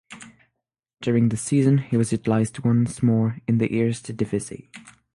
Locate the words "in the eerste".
3.47-4.15